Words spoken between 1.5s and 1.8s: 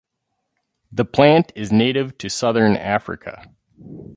is